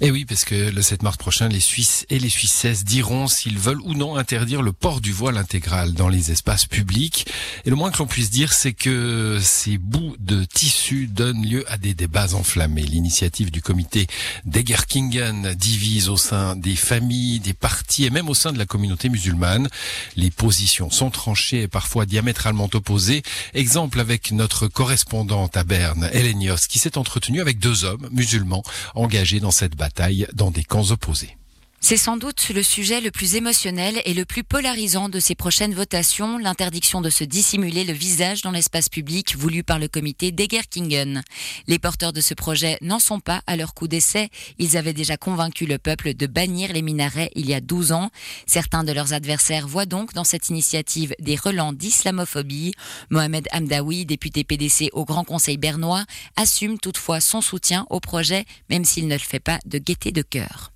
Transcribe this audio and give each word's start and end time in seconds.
Et 0.00 0.12
oui, 0.12 0.24
parce 0.24 0.44
que 0.44 0.54
le 0.54 0.80
7 0.80 1.02
mars 1.02 1.16
prochain, 1.16 1.48
les 1.48 1.58
Suisses 1.58 2.06
et 2.08 2.20
les 2.20 2.28
Suissesses 2.28 2.84
diront 2.84 3.26
s'ils 3.26 3.58
veulent 3.58 3.80
ou 3.80 3.94
non 3.94 4.14
interdire 4.14 4.62
le 4.62 4.70
port 4.70 5.00
du 5.00 5.12
voile 5.12 5.36
intégral 5.36 5.92
dans 5.92 6.08
les 6.08 6.30
espaces 6.30 6.66
publics. 6.66 7.26
Et 7.64 7.70
le 7.70 7.74
moins 7.74 7.90
que 7.90 7.98
l'on 7.98 8.06
puisse 8.06 8.30
dire, 8.30 8.52
c'est 8.52 8.74
que 8.74 9.40
ces 9.42 9.76
bouts 9.76 10.14
de 10.20 10.44
tissu 10.44 11.08
donnent 11.08 11.44
lieu 11.44 11.64
à 11.68 11.78
des 11.78 11.94
débats 11.94 12.34
enflammés. 12.34 12.82
L'initiative 12.82 13.50
du 13.50 13.60
comité 13.60 14.06
d'Egerkingen 14.44 15.54
divise 15.54 16.08
au 16.08 16.16
sein 16.16 16.54
des 16.54 16.76
familles, 16.76 17.40
des 17.40 17.54
partis 17.54 18.04
et 18.04 18.10
même 18.10 18.28
au 18.28 18.34
sein 18.34 18.52
de 18.52 18.58
la 18.58 18.66
communauté 18.66 19.08
musulmane. 19.08 19.68
Les 20.14 20.30
positions 20.30 20.92
sont 20.92 21.10
tranchées 21.10 21.62
et 21.62 21.68
parfois 21.68 22.06
diamétralement 22.06 22.70
opposées. 22.72 23.24
Exemple 23.52 23.98
avec 23.98 24.30
notre 24.30 24.68
correspondante 24.68 25.56
à 25.56 25.64
Berne, 25.64 26.08
Elenios, 26.12 26.68
qui 26.68 26.78
s'est 26.78 26.98
entretenue 26.98 27.40
avec 27.40 27.58
deux 27.58 27.84
hommes 27.84 28.08
musulmans 28.12 28.62
engagés 28.94 29.40
dans 29.40 29.50
cette 29.50 29.74
bataille 29.74 29.87
dans 30.34 30.50
des 30.50 30.64
camps 30.64 30.90
opposés. 30.90 31.37
C'est 31.80 31.96
sans 31.96 32.16
doute 32.16 32.50
le 32.50 32.62
sujet 32.62 33.00
le 33.00 33.12
plus 33.12 33.36
émotionnel 33.36 34.02
et 34.04 34.12
le 34.12 34.24
plus 34.24 34.42
polarisant 34.42 35.08
de 35.08 35.20
ces 35.20 35.36
prochaines 35.36 35.72
votations, 35.72 36.36
l'interdiction 36.36 37.00
de 37.00 37.08
se 37.08 37.22
dissimuler 37.22 37.84
le 37.84 37.92
visage 37.92 38.42
dans 38.42 38.50
l'espace 38.50 38.88
public 38.88 39.36
voulu 39.36 39.62
par 39.62 39.78
le 39.78 39.86
comité 39.86 40.32
d'Egerkingen. 40.32 41.22
Les 41.68 41.78
porteurs 41.78 42.12
de 42.12 42.20
ce 42.20 42.34
projet 42.34 42.78
n'en 42.82 42.98
sont 42.98 43.20
pas 43.20 43.42
à 43.46 43.56
leur 43.56 43.74
coup 43.74 43.86
d'essai. 43.86 44.28
Ils 44.58 44.76
avaient 44.76 44.92
déjà 44.92 45.16
convaincu 45.16 45.66
le 45.66 45.78
peuple 45.78 46.14
de 46.14 46.26
bannir 46.26 46.72
les 46.72 46.82
minarets 46.82 47.30
il 47.36 47.48
y 47.48 47.54
a 47.54 47.60
12 47.60 47.92
ans. 47.92 48.10
Certains 48.46 48.82
de 48.82 48.92
leurs 48.92 49.14
adversaires 49.14 49.68
voient 49.68 49.86
donc 49.86 50.12
dans 50.14 50.24
cette 50.24 50.50
initiative 50.50 51.14
des 51.20 51.36
relents 51.36 51.72
d'islamophobie. 51.72 52.74
Mohamed 53.08 53.46
Hamdaoui, 53.52 54.04
député 54.04 54.42
PDC 54.42 54.90
au 54.92 55.04
Grand 55.04 55.24
Conseil 55.24 55.56
bernois, 55.56 56.04
assume 56.36 56.78
toutefois 56.78 57.20
son 57.20 57.40
soutien 57.40 57.86
au 57.88 58.00
projet, 58.00 58.44
même 58.68 58.84
s'il 58.84 59.06
ne 59.06 59.14
le 59.14 59.20
fait 59.20 59.40
pas 59.40 59.58
de 59.64 59.78
gaieté 59.78 60.10
de 60.10 60.22
cœur. 60.22 60.72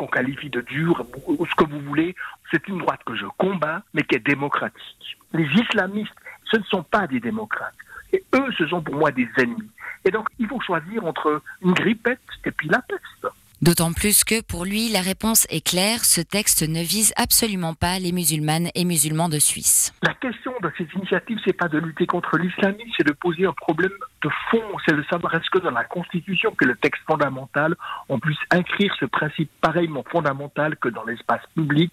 Qu'on 0.00 0.06
qualifie 0.06 0.48
de 0.48 0.62
dure, 0.62 1.04
ou 1.26 1.44
ce 1.44 1.54
que 1.54 1.64
vous 1.64 1.80
voulez, 1.80 2.14
c'est 2.50 2.66
une 2.68 2.78
droite 2.78 3.00
que 3.04 3.14
je 3.14 3.26
combats, 3.36 3.82
mais 3.92 4.02
qui 4.02 4.14
est 4.14 4.26
démocratique. 4.26 5.18
Les 5.34 5.44
islamistes, 5.44 6.14
ce 6.50 6.56
ne 6.56 6.64
sont 6.64 6.82
pas 6.82 7.06
des 7.06 7.20
démocrates. 7.20 7.74
Et 8.14 8.24
eux, 8.34 8.50
ce 8.56 8.66
sont 8.66 8.80
pour 8.80 8.94
moi 8.94 9.10
des 9.10 9.28
ennemis. 9.36 9.70
Et 10.06 10.10
donc, 10.10 10.26
il 10.38 10.48
faut 10.48 10.60
choisir 10.60 11.04
entre 11.04 11.42
une 11.60 11.74
grippette 11.74 12.18
et 12.46 12.50
puis 12.50 12.68
la 12.68 12.80
peste. 12.80 13.26
D'autant 13.60 13.92
plus 13.92 14.24
que 14.24 14.40
pour 14.40 14.64
lui, 14.64 14.88
la 14.88 15.02
réponse 15.02 15.46
est 15.50 15.60
claire, 15.60 16.02
ce 16.06 16.22
texte 16.22 16.66
ne 16.66 16.80
vise 16.80 17.12
absolument 17.16 17.74
pas 17.74 17.98
les 17.98 18.10
musulmanes 18.10 18.70
et 18.74 18.86
musulmans 18.86 19.28
de 19.28 19.38
Suisse. 19.38 19.92
La 20.02 20.14
question 20.14 20.54
de 20.62 20.72
cette 20.78 20.94
initiative, 20.94 21.38
c'est 21.44 21.52
pas 21.52 21.68
de 21.68 21.76
lutter 21.76 22.06
contre 22.06 22.38
l'islamisme, 22.38 22.90
c'est 22.96 23.06
de 23.06 23.12
poser 23.12 23.44
un 23.44 23.52
problème 23.52 23.92
fond, 24.50 24.62
c'est 24.86 24.96
de 24.96 25.02
savoir 25.04 25.34
est-ce 25.34 25.48
que 25.50 25.58
dans 25.58 25.70
la 25.70 25.84
Constitution, 25.84 26.52
que 26.52 26.64
le 26.64 26.76
texte 26.76 27.02
fondamental, 27.06 27.74
on 28.08 28.18
puisse 28.18 28.38
inscrire 28.50 28.94
ce 28.98 29.06
principe 29.06 29.50
pareillement 29.60 30.04
fondamental 30.10 30.76
que 30.76 30.88
dans 30.88 31.04
l'espace 31.04 31.42
public? 31.54 31.92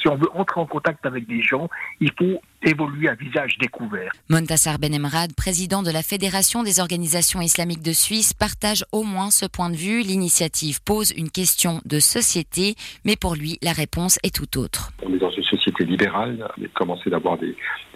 Si 0.00 0.08
on 0.08 0.16
veut 0.16 0.30
entrer 0.34 0.60
en 0.60 0.66
contact 0.66 1.06
avec 1.06 1.26
des 1.26 1.40
gens, 1.42 1.68
il 2.00 2.10
faut 2.18 2.40
évoluer 2.62 3.08
à 3.08 3.14
visage 3.14 3.56
découvert. 3.58 4.10
Montassar 4.28 4.78
Benemrad, 4.78 5.32
président 5.34 5.82
de 5.82 5.90
la 5.90 6.02
Fédération 6.02 6.62
des 6.62 6.80
organisations 6.80 7.40
islamiques 7.40 7.82
de 7.82 7.92
Suisse, 7.92 8.34
partage 8.34 8.84
au 8.92 9.04
moins 9.04 9.30
ce 9.30 9.46
point 9.46 9.70
de 9.70 9.76
vue. 9.76 10.02
L'initiative 10.02 10.82
pose 10.82 11.12
une 11.12 11.30
question 11.30 11.80
de 11.84 12.00
société, 12.00 12.74
mais 13.04 13.16
pour 13.16 13.36
lui, 13.36 13.58
la 13.62 13.72
réponse 13.72 14.18
est 14.24 14.34
tout 14.34 14.58
autre. 14.58 14.90
On 15.02 15.14
est 15.14 15.18
dans 15.18 15.30
une 15.30 15.37
société 15.48 15.84
libérale, 15.84 16.48
on 16.58 16.64
a 16.64 16.68
commencé 16.68 17.10
d'avoir 17.10 17.38
des, 17.38 17.54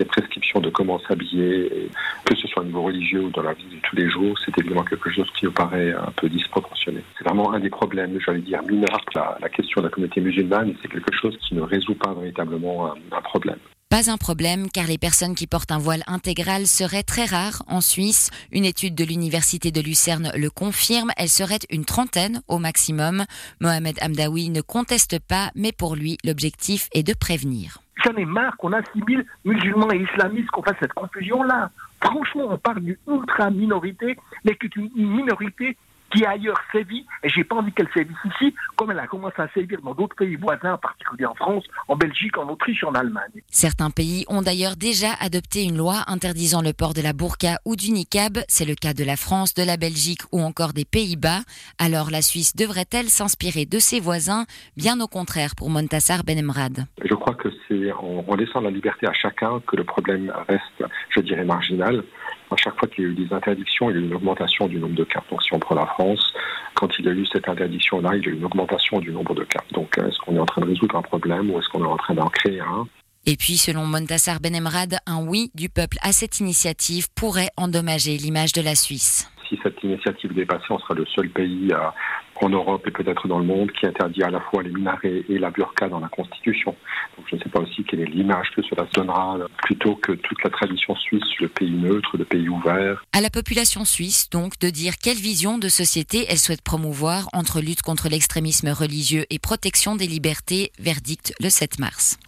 prescriptions 0.08 0.60
de 0.60 0.68
comment 0.68 0.98
s'habiller, 1.00 1.88
que 2.24 2.36
ce 2.36 2.48
soit 2.48 2.62
au 2.62 2.66
niveau 2.66 2.82
religieux 2.82 3.22
ou 3.22 3.30
dans 3.30 3.42
la 3.42 3.52
vie 3.52 3.64
de 3.64 3.80
tous 3.82 3.96
les 3.96 4.10
jours, 4.10 4.36
c'est 4.44 4.56
évidemment 4.58 4.84
quelque 4.84 5.10
chose 5.10 5.30
qui 5.38 5.46
me 5.46 5.52
paraît 5.52 5.92
un 5.92 6.10
peu 6.16 6.28
disproportionné. 6.28 7.02
C'est 7.16 7.24
vraiment 7.24 7.52
un 7.52 7.60
des 7.60 7.70
problèmes, 7.70 8.18
j'allais 8.20 8.40
dire, 8.40 8.62
mineurs, 8.64 9.04
la, 9.14 9.38
la 9.40 9.48
question 9.48 9.80
de 9.80 9.86
la 9.86 9.90
communauté 9.90 10.20
musulmane, 10.20 10.74
c'est 10.82 10.88
quelque 10.88 11.14
chose 11.14 11.36
qui 11.38 11.54
ne 11.54 11.62
résout 11.62 11.94
pas 11.94 12.12
véritablement 12.14 12.92
un 12.92 13.20
problème. 13.22 13.58
Pas 13.92 14.10
un 14.10 14.16
problème 14.16 14.70
car 14.72 14.86
les 14.86 14.96
personnes 14.96 15.34
qui 15.34 15.46
portent 15.46 15.70
un 15.70 15.76
voile 15.76 16.02
intégral 16.06 16.66
seraient 16.66 17.02
très 17.02 17.26
rares 17.26 17.62
en 17.66 17.82
Suisse. 17.82 18.30
Une 18.50 18.64
étude 18.64 18.94
de 18.94 19.04
l'université 19.04 19.70
de 19.70 19.82
Lucerne 19.82 20.32
le 20.34 20.48
confirme, 20.48 21.10
elles 21.18 21.28
seraient 21.28 21.66
une 21.68 21.84
trentaine 21.84 22.40
au 22.48 22.58
maximum. 22.58 23.24
Mohamed 23.60 23.98
Hamdaoui 24.02 24.48
ne 24.48 24.62
conteste 24.62 25.18
pas, 25.18 25.50
mais 25.54 25.72
pour 25.72 25.94
lui, 25.94 26.16
l'objectif 26.24 26.88
est 26.94 27.02
de 27.02 27.12
prévenir. 27.12 27.80
J'en 28.02 28.16
ai 28.16 28.24
marre 28.24 28.56
qu'on 28.56 28.72
assimile 28.72 29.26
musulmans 29.44 29.92
et 29.92 29.98
islamistes, 30.10 30.48
qu'on 30.52 30.62
fasse 30.62 30.78
cette 30.80 30.94
confusion-là. 30.94 31.70
Franchement, 32.02 32.46
on 32.48 32.56
parle 32.56 32.80
d'une 32.80 32.96
ultra-minorité, 33.06 34.16
mais 34.46 34.54
qu'une 34.54 34.88
minorité 34.96 35.76
qui 36.12 36.24
ailleurs 36.24 36.60
sévit, 36.70 37.06
et 37.22 37.28
j'ai 37.28 37.44
pas 37.44 37.56
envie 37.56 37.72
qu'elle 37.72 37.88
sévisse 37.94 38.16
ici, 38.24 38.54
comme 38.76 38.90
elle 38.90 38.98
a 38.98 39.06
commencé 39.06 39.36
à 39.38 39.48
sévir 39.54 39.80
dans 39.82 39.94
d'autres 39.94 40.16
pays 40.16 40.36
voisins, 40.36 40.74
en 40.74 40.78
particulier 40.78 41.26
en 41.26 41.34
France, 41.34 41.64
en 41.88 41.96
Belgique, 41.96 42.36
en 42.38 42.48
Autriche, 42.48 42.84
en 42.84 42.92
Allemagne. 42.92 43.42
Certains 43.48 43.90
pays 43.90 44.24
ont 44.28 44.42
d'ailleurs 44.42 44.76
déjà 44.76 45.12
adopté 45.20 45.64
une 45.64 45.76
loi 45.76 46.04
interdisant 46.06 46.62
le 46.62 46.72
port 46.72 46.94
de 46.94 47.00
la 47.00 47.12
burqa 47.12 47.58
ou 47.64 47.76
du 47.76 47.90
niqab. 47.92 48.38
C'est 48.48 48.64
le 48.64 48.74
cas 48.74 48.94
de 48.94 49.04
la 49.04 49.16
France, 49.16 49.54
de 49.54 49.62
la 49.62 49.76
Belgique 49.76 50.22
ou 50.32 50.40
encore 50.40 50.72
des 50.72 50.84
Pays-Bas. 50.84 51.40
Alors 51.78 52.10
la 52.10 52.22
Suisse 52.22 52.54
devrait-elle 52.56 53.08
s'inspirer 53.08 53.64
de 53.64 53.78
ses 53.78 54.00
voisins? 54.00 54.44
Bien 54.76 55.00
au 55.00 55.06
contraire 55.06 55.54
pour 55.56 55.70
Montassar 55.70 56.24
Benemrad. 56.24 56.86
Je 57.04 57.14
crois 57.14 57.34
que 57.34 57.48
c'est 57.68 57.92
en, 57.92 58.24
en 58.26 58.34
laissant 58.34 58.60
la 58.60 58.70
liberté 58.70 59.06
à 59.06 59.12
chacun 59.12 59.60
que 59.66 59.76
le 59.76 59.84
problème 59.84 60.32
reste, 60.48 60.84
je 61.10 61.20
dirais, 61.20 61.44
marginal 61.44 62.04
à 62.52 62.56
chaque 62.56 62.78
fois 62.78 62.88
qu'il 62.88 63.04
y 63.04 63.06
a 63.06 63.10
eu 63.10 63.14
des 63.14 63.32
interdictions, 63.32 63.90
il 63.90 63.96
y 63.96 63.98
a 63.98 64.02
eu 64.02 64.06
une 64.06 64.14
augmentation 64.14 64.68
du 64.68 64.78
nombre 64.78 64.94
de 64.94 65.04
cartes. 65.04 65.28
Donc 65.30 65.42
si 65.42 65.52
on 65.54 65.58
prend 65.58 65.74
la 65.74 65.86
France, 65.86 66.32
quand 66.74 66.88
il 66.98 67.04
y 67.04 67.08
a 67.08 67.12
eu 67.12 67.26
cette 67.26 67.48
interdiction-là, 67.48 68.16
il 68.16 68.24
y 68.24 68.28
a 68.28 68.30
eu 68.30 68.34
une 68.34 68.44
augmentation 68.44 68.98
du 69.00 69.10
nombre 69.12 69.34
de 69.34 69.44
cartes. 69.44 69.72
Donc 69.72 69.96
est-ce 69.98 70.18
qu'on 70.18 70.36
est 70.36 70.40
en 70.40 70.46
train 70.46 70.62
de 70.62 70.66
résoudre 70.66 70.96
un 70.96 71.02
problème 71.02 71.50
ou 71.50 71.58
est-ce 71.58 71.68
qu'on 71.68 71.84
est 71.84 71.88
en 71.88 71.96
train 71.96 72.14
d'en 72.14 72.28
créer 72.28 72.60
un? 72.60 72.86
Et 73.24 73.36
puis, 73.36 73.56
selon 73.56 73.86
Montassar 73.86 74.40
Benemrad, 74.40 74.96
un 75.06 75.24
oui 75.24 75.52
du 75.54 75.68
peuple 75.68 75.96
à 76.02 76.10
cette 76.10 76.40
initiative 76.40 77.06
pourrait 77.14 77.50
endommager 77.56 78.16
l'image 78.16 78.52
de 78.52 78.62
la 78.62 78.74
Suisse. 78.74 79.30
Si 79.48 79.56
cette 79.62 79.80
initiative 79.84 80.36
est 80.36 80.44
passée, 80.44 80.64
on 80.70 80.78
sera 80.78 80.94
le 80.94 81.06
seul 81.06 81.28
pays 81.30 81.72
à, 81.72 81.94
en 82.40 82.48
Europe 82.48 82.86
et 82.86 82.90
peut-être 82.90 83.28
dans 83.28 83.38
le 83.38 83.44
monde 83.44 83.70
qui 83.72 83.86
interdit 83.86 84.22
à 84.22 84.30
la 84.30 84.40
fois 84.40 84.62
les 84.62 84.70
minarets 84.70 85.24
et 85.28 85.38
la 85.38 85.50
burqa 85.50 85.88
dans 85.88 86.00
la 86.00 86.08
Constitution. 86.08 86.74
Donc 87.16 87.26
je 87.30 87.36
ne 87.36 87.40
sais 87.40 87.48
pas 87.48 87.60
aussi 87.60 87.84
quelle 87.84 88.00
est 88.00 88.06
l'image 88.06 88.48
que 88.56 88.62
cela 88.62 88.86
donnera 88.92 89.38
plutôt 89.62 89.96
que 89.96 90.12
toute 90.12 90.42
la 90.42 90.50
tradition 90.50 90.94
suisse, 90.96 91.22
le 91.40 91.48
pays 91.48 91.70
neutre, 91.70 92.16
le 92.16 92.24
pays 92.24 92.48
ouvert. 92.48 93.04
À 93.12 93.20
la 93.20 93.30
population 93.30 93.84
suisse, 93.84 94.30
donc, 94.30 94.58
de 94.58 94.70
dire 94.70 94.94
quelle 94.98 95.16
vision 95.16 95.58
de 95.58 95.68
société 95.68 96.26
elle 96.28 96.38
souhaite 96.38 96.62
promouvoir 96.62 97.28
entre 97.32 97.60
lutte 97.60 97.82
contre 97.82 98.08
l'extrémisme 98.08 98.68
religieux 98.70 99.24
et 99.30 99.38
protection 99.38 99.96
des 99.96 100.06
libertés, 100.06 100.72
verdict 100.78 101.34
le 101.40 101.50
7 101.50 101.78
mars. 101.78 102.18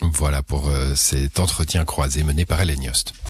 Voilà 0.00 0.42
pour 0.42 0.68
euh, 0.68 0.94
cet 0.94 1.38
entretien 1.40 1.84
croisé 1.84 2.24
mené 2.24 2.46
par 2.46 2.60
Hélène 2.60 2.82
Yost. 2.82 3.12